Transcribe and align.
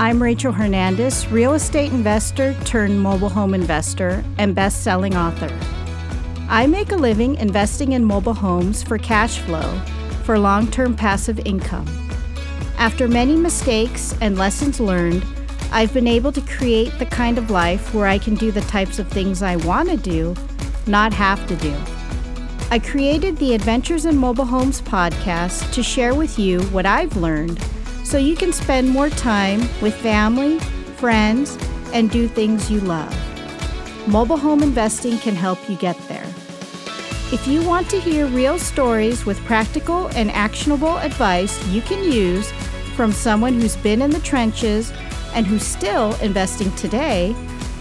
I'm 0.00 0.22
Rachel 0.22 0.52
Hernandez, 0.52 1.28
real 1.28 1.52
estate 1.52 1.92
investor 1.92 2.54
turned 2.64 3.02
mobile 3.02 3.28
home 3.28 3.52
investor 3.52 4.24
and 4.38 4.54
best 4.54 4.82
selling 4.82 5.14
author. 5.14 5.54
I 6.48 6.66
make 6.66 6.90
a 6.90 6.96
living 6.96 7.34
investing 7.34 7.92
in 7.92 8.02
mobile 8.02 8.32
homes 8.32 8.82
for 8.82 8.96
cash 8.96 9.40
flow 9.40 9.78
for 10.24 10.38
long 10.38 10.68
term 10.68 10.96
passive 10.96 11.38
income. 11.40 11.86
After 12.78 13.08
many 13.08 13.36
mistakes 13.36 14.16
and 14.22 14.38
lessons 14.38 14.80
learned, 14.80 15.22
I've 15.70 15.92
been 15.92 16.08
able 16.08 16.32
to 16.32 16.40
create 16.40 16.98
the 16.98 17.04
kind 17.04 17.36
of 17.36 17.50
life 17.50 17.92
where 17.92 18.06
I 18.06 18.16
can 18.16 18.36
do 18.36 18.50
the 18.50 18.62
types 18.62 18.98
of 18.98 19.06
things 19.06 19.42
I 19.42 19.56
want 19.56 19.90
to 19.90 19.98
do, 19.98 20.34
not 20.86 21.12
have 21.12 21.46
to 21.46 21.56
do. 21.56 21.76
I 22.70 22.78
created 22.78 23.36
the 23.36 23.54
Adventures 23.54 24.06
in 24.06 24.16
Mobile 24.16 24.46
Homes 24.46 24.80
podcast 24.80 25.70
to 25.74 25.82
share 25.82 26.14
with 26.14 26.38
you 26.38 26.62
what 26.68 26.86
I've 26.86 27.18
learned 27.18 27.62
so 28.10 28.18
you 28.18 28.34
can 28.34 28.52
spend 28.52 28.90
more 28.90 29.08
time 29.08 29.60
with 29.80 29.94
family, 29.94 30.58
friends, 30.96 31.56
and 31.92 32.10
do 32.10 32.26
things 32.26 32.68
you 32.68 32.80
love. 32.80 33.14
Mobile 34.08 34.36
home 34.36 34.64
investing 34.64 35.16
can 35.18 35.36
help 35.36 35.70
you 35.70 35.76
get 35.76 35.96
there. 36.08 36.26
If 37.32 37.46
you 37.46 37.62
want 37.62 37.88
to 37.90 38.00
hear 38.00 38.26
real 38.26 38.58
stories 38.58 39.24
with 39.24 39.38
practical 39.44 40.08
and 40.08 40.28
actionable 40.32 40.98
advice 40.98 41.64
you 41.68 41.82
can 41.82 42.02
use 42.02 42.50
from 42.96 43.12
someone 43.12 43.54
who's 43.54 43.76
been 43.76 44.02
in 44.02 44.10
the 44.10 44.18
trenches 44.18 44.92
and 45.32 45.46
who's 45.46 45.62
still 45.62 46.16
investing 46.16 46.74
today 46.74 47.32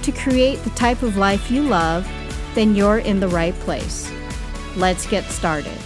to 0.03 0.11
create 0.11 0.57
the 0.57 0.69
type 0.71 1.01
of 1.01 1.17
life 1.17 1.49
you 1.49 1.63
love, 1.63 2.07
then 2.53 2.75
you're 2.75 2.99
in 2.99 3.19
the 3.19 3.27
right 3.29 3.55
place. 3.61 4.11
Let's 4.75 5.07
get 5.07 5.23
started. 5.23 5.79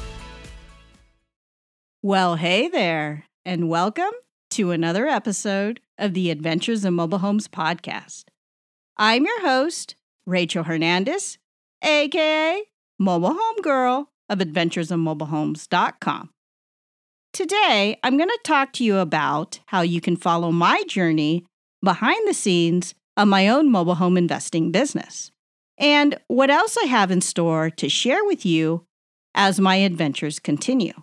Well, 2.02 2.36
hey 2.36 2.68
there, 2.68 3.24
and 3.46 3.70
welcome 3.70 4.12
to 4.54 4.70
another 4.70 5.08
episode 5.08 5.80
of 5.98 6.14
the 6.14 6.30
Adventures 6.30 6.86
in 6.86 6.94
Mobile 6.94 7.18
Homes 7.18 7.48
podcast. 7.48 8.26
I'm 8.98 9.26
your 9.26 9.42
host, 9.42 9.96
Rachel 10.28 10.66
Hernandez, 10.66 11.40
aka 11.82 12.62
Mobile 13.00 13.34
Home 13.34 13.62
Girl 13.64 14.12
of 14.30 14.42
Adventures 14.42 14.92
in 14.92 15.00
Mobile 15.00 15.26
AdventuresinMobileHomes.com. 15.26 16.30
Today, 17.34 17.98
I'm 18.04 18.16
going 18.16 18.30
to 18.30 18.40
talk 18.44 18.74
to 18.74 18.84
you 18.84 18.98
about 18.98 19.60
how 19.66 19.82
you 19.82 20.00
can 20.00 20.16
follow 20.16 20.52
my 20.52 20.84
journey 20.88 21.48
behind 21.84 22.28
the 22.28 22.36
scenes 22.36 22.94
of 23.18 23.28
my 23.28 23.48
own 23.48 23.72
mobile 23.72 23.96
home 23.96 24.18
investing 24.18 24.72
business 24.72 25.32
and 25.80 26.20
what 26.28 26.52
else 26.52 26.78
I 26.78 26.86
have 26.86 27.10
in 27.10 27.22
store 27.22 27.72
to 27.72 27.90
share 27.90 28.24
with 28.24 28.46
you 28.46 28.86
as 29.34 29.60
my 29.60 29.78
adventures 29.78 30.38
continue. 30.38 30.94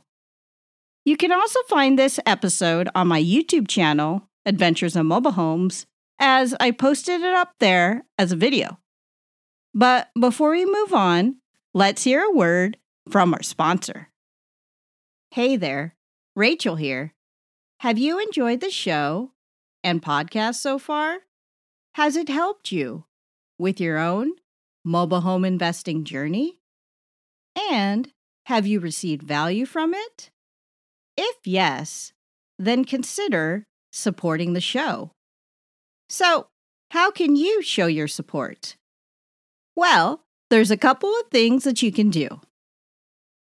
You 1.11 1.16
can 1.16 1.33
also 1.33 1.58
find 1.64 1.98
this 1.98 2.20
episode 2.25 2.89
on 2.94 3.08
my 3.08 3.20
YouTube 3.20 3.66
channel, 3.66 4.28
Adventures 4.47 4.94
in 4.94 5.06
Mobile 5.06 5.33
Homes, 5.33 5.84
as 6.20 6.55
I 6.61 6.70
posted 6.70 7.20
it 7.20 7.34
up 7.34 7.55
there 7.58 8.05
as 8.17 8.30
a 8.30 8.36
video. 8.36 8.78
But 9.75 10.11
before 10.20 10.52
we 10.52 10.64
move 10.64 10.94
on, 10.94 11.39
let's 11.75 12.05
hear 12.05 12.22
a 12.22 12.30
word 12.30 12.77
from 13.11 13.34
our 13.34 13.42
sponsor. 13.42 14.11
Hey 15.33 15.56
there, 15.56 15.97
Rachel 16.36 16.77
here. 16.77 17.12
Have 17.80 17.98
you 17.98 18.20
enjoyed 18.20 18.61
the 18.61 18.70
show 18.70 19.33
and 19.83 20.00
podcast 20.00 20.61
so 20.61 20.78
far? 20.78 21.22
Has 21.97 22.14
it 22.14 22.28
helped 22.28 22.70
you 22.70 23.06
with 23.58 23.80
your 23.80 23.98
own 23.98 24.34
mobile 24.84 25.22
home 25.22 25.45
investing 25.45 26.05
journey? 26.05 26.61
And 27.72 28.12
have 28.45 28.64
you 28.64 28.78
received 28.78 29.24
value 29.24 29.67
from 29.67 29.92
it? 29.92 30.30
If 31.22 31.36
yes, 31.44 32.14
then 32.58 32.86
consider 32.86 33.66
supporting 33.92 34.54
the 34.54 34.60
show. 34.62 35.10
So, 36.08 36.46
how 36.92 37.10
can 37.10 37.36
you 37.36 37.60
show 37.60 37.84
your 37.84 38.08
support? 38.08 38.77
Well, 39.77 40.24
there's 40.48 40.70
a 40.70 40.78
couple 40.78 41.11
of 41.11 41.27
things 41.30 41.64
that 41.64 41.83
you 41.83 41.92
can 41.92 42.08
do. 42.08 42.40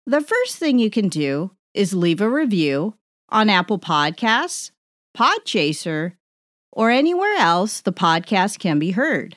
The 0.05 0.21
first 0.21 0.56
thing 0.56 0.81
you 0.81 0.91
can 0.91 1.09
do 1.09 1.53
is 1.72 1.95
leave 1.95 2.21
a 2.21 2.28
review 2.28 2.95
on 3.28 3.49
Apple 3.49 3.78
Podcasts, 3.78 4.72
Podchaser, 5.16 6.15
or 6.72 6.91
anywhere 6.91 7.37
else 7.37 7.81
the 7.81 7.93
podcast 7.93 8.59
can 8.59 8.81
be 8.81 8.91
heard. 8.91 9.37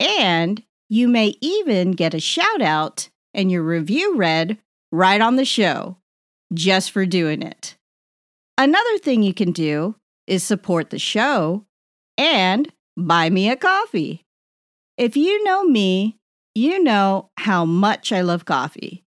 And 0.00 0.62
you 0.88 1.06
may 1.06 1.34
even 1.41 1.93
get 1.93 2.15
a 2.15 2.21
shout 2.21 2.62
out 2.62 3.10
and 3.32 3.50
your 3.50 3.62
review 3.62 4.16
read 4.16 4.59
right 4.91 5.21
on 5.21 5.37
the 5.37 5.44
show 5.44 5.98
just 6.53 6.91
for 6.91 7.06
doing 7.06 7.42
it. 7.42 7.77
Another 8.59 8.98
thing 8.98 9.22
you 9.22 9.32
can 9.32 9.53
do 9.53 9.94
is 10.27 10.42
support 10.42 10.91
the 10.91 10.98
show 10.98 11.65
and 12.19 12.72
buy 12.97 13.31
me 13.31 13.48
a 13.50 13.56
coffee. 13.56 14.25
If 14.98 15.16
you 15.16 15.44
know 15.44 15.65
me, 15.65 16.19
you 16.54 16.82
know 16.82 17.31
how 17.38 17.65
much 17.65 18.12
I 18.12 18.22
love 18.22 18.44
coffee. 18.44 19.04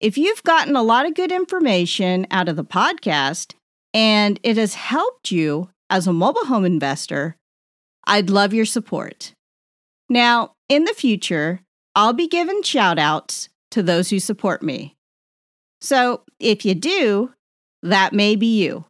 If 0.00 0.16
you've 0.16 0.42
gotten 0.44 0.76
a 0.76 0.82
lot 0.82 1.06
of 1.06 1.14
good 1.14 1.30
information 1.30 2.26
out 2.30 2.48
of 2.48 2.56
the 2.56 2.64
podcast 2.64 3.52
and 3.92 4.40
it 4.42 4.56
has 4.56 4.72
helped 4.72 5.30
you 5.30 5.68
as 5.90 6.06
a 6.06 6.12
mobile 6.12 6.46
home 6.46 6.64
investor, 6.64 7.36
I'd 8.06 8.30
love 8.30 8.54
your 8.54 8.64
support. 8.64 9.34
Now, 10.08 10.54
in 10.70 10.84
the 10.84 10.94
future, 10.94 11.60
I'll 11.94 12.14
be 12.14 12.28
giving 12.28 12.62
shout 12.62 12.98
outs 12.98 13.50
to 13.72 13.82
those 13.82 14.08
who 14.08 14.18
support 14.18 14.62
me. 14.62 14.96
So 15.82 16.22
if 16.38 16.64
you 16.64 16.74
do, 16.74 17.34
that 17.82 18.14
may 18.14 18.36
be 18.36 18.58
you. 18.58 18.86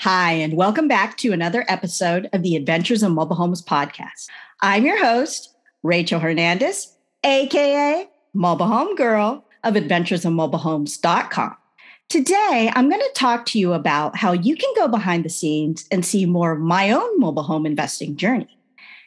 Hi, 0.00 0.32
and 0.32 0.58
welcome 0.58 0.86
back 0.86 1.16
to 1.18 1.32
another 1.32 1.64
episode 1.68 2.28
of 2.34 2.42
the 2.42 2.54
Adventures 2.54 3.02
in 3.02 3.12
Mobile 3.12 3.36
Homes 3.36 3.62
podcast. 3.62 4.28
I'm 4.60 4.84
your 4.84 5.02
host, 5.02 5.56
Rachel 5.82 6.20
Hernandez, 6.20 6.94
AKA 7.24 8.06
Mobile 8.34 8.66
Home 8.66 8.94
Girl 8.94 9.42
of 9.62 9.76
AdventuresInMobileHomes.com. 9.76 11.56
Today, 12.10 12.70
I'm 12.74 12.90
going 12.90 13.00
to 13.00 13.12
talk 13.14 13.46
to 13.46 13.58
you 13.58 13.72
about 13.72 14.18
how 14.18 14.32
you 14.32 14.54
can 14.54 14.70
go 14.76 14.88
behind 14.88 15.24
the 15.24 15.30
scenes 15.30 15.86
and 15.90 16.04
see 16.04 16.26
more 16.26 16.52
of 16.52 16.60
my 16.60 16.90
own 16.90 17.18
mobile 17.18 17.44
home 17.44 17.64
investing 17.64 18.16
journey. 18.16 18.58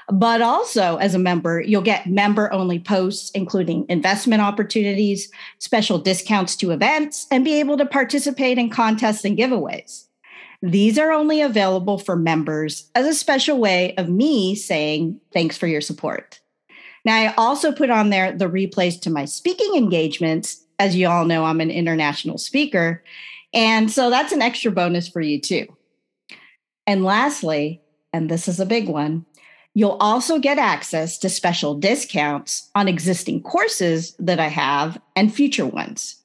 But 0.09 0.41
also, 0.41 0.97
as 0.97 1.15
a 1.15 1.19
member, 1.19 1.61
you'll 1.61 1.81
get 1.81 2.07
member 2.07 2.51
only 2.51 2.79
posts, 2.79 3.31
including 3.31 3.85
investment 3.89 4.41
opportunities, 4.41 5.31
special 5.59 5.97
discounts 5.97 6.55
to 6.57 6.71
events, 6.71 7.27
and 7.31 7.45
be 7.45 7.59
able 7.59 7.77
to 7.77 7.85
participate 7.85 8.57
in 8.57 8.69
contests 8.69 9.23
and 9.23 9.37
giveaways. 9.37 10.07
These 10.61 10.97
are 10.97 11.11
only 11.11 11.41
available 11.41 11.97
for 11.97 12.15
members 12.15 12.89
as 12.95 13.05
a 13.05 13.13
special 13.13 13.59
way 13.59 13.93
of 13.95 14.09
me 14.09 14.55
saying 14.55 15.19
thanks 15.33 15.57
for 15.57 15.67
your 15.67 15.81
support. 15.81 16.39
Now, 17.05 17.15
I 17.15 17.33
also 17.37 17.73
put 17.73 17.89
on 17.89 18.09
there 18.09 18.31
the 18.31 18.49
replays 18.49 18.99
to 19.01 19.09
my 19.09 19.25
speaking 19.25 19.75
engagements. 19.75 20.63
As 20.79 20.95
you 20.95 21.07
all 21.07 21.25
know, 21.25 21.43
I'm 21.43 21.59
an 21.59 21.69
international 21.69 22.37
speaker. 22.37 23.03
And 23.53 23.91
so 23.91 24.09
that's 24.09 24.31
an 24.31 24.41
extra 24.41 24.71
bonus 24.71 25.07
for 25.07 25.21
you 25.21 25.39
too. 25.39 25.67
And 26.87 27.03
lastly, 27.03 27.81
and 28.13 28.29
this 28.29 28.47
is 28.47 28.59
a 28.59 28.65
big 28.65 28.87
one, 28.87 29.25
You'll 29.75 29.97
also 29.99 30.37
get 30.37 30.59
access 30.59 31.17
to 31.19 31.29
special 31.29 31.73
discounts 31.73 32.69
on 32.75 32.87
existing 32.87 33.41
courses 33.41 34.15
that 34.19 34.39
I 34.39 34.47
have 34.47 35.01
and 35.15 35.33
future 35.33 35.65
ones. 35.65 36.21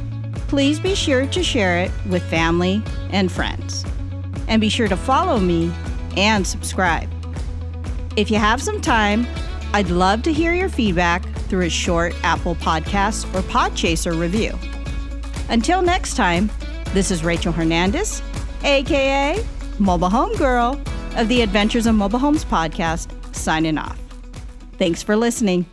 please 0.47 0.79
be 0.79 0.95
sure 0.95 1.27
to 1.27 1.43
share 1.43 1.77
it 1.79 1.91
with 2.09 2.23
family 2.23 2.81
and 3.11 3.31
friends. 3.31 3.85
And 4.47 4.61
be 4.61 4.69
sure 4.69 4.87
to 4.87 4.97
follow 4.97 5.39
me 5.39 5.71
and 6.17 6.45
subscribe. 6.45 7.09
If 8.15 8.31
you 8.31 8.37
have 8.37 8.61
some 8.61 8.81
time, 8.81 9.27
I'd 9.73 9.89
love 9.89 10.23
to 10.23 10.33
hear 10.33 10.53
your 10.53 10.69
feedback 10.69 11.25
through 11.49 11.65
a 11.65 11.69
short 11.69 12.15
Apple 12.23 12.55
Podcast 12.55 13.25
or 13.35 13.41
Podchaser 13.41 14.19
review. 14.19 14.57
Until 15.49 15.81
next 15.81 16.15
time, 16.15 16.49
this 16.93 17.11
is 17.11 17.23
Rachel 17.23 17.51
Hernandez, 17.51 18.21
aka 18.63 19.43
Mobile 19.79 20.09
Home 20.09 20.33
Girl 20.37 20.81
of 21.15 21.27
the 21.27 21.41
Adventures 21.41 21.87
of 21.87 21.95
Mobile 21.95 22.19
Homes 22.19 22.45
podcast, 22.45 23.35
signing 23.35 23.77
off. 23.77 23.99
Thanks 24.77 25.03
for 25.03 25.15
listening. 25.15 25.65